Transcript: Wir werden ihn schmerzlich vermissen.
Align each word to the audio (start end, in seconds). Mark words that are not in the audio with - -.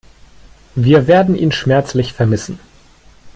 Wir 0.73 1.05
werden 1.05 1.35
ihn 1.35 1.51
schmerzlich 1.51 2.13
vermissen. 2.13 2.57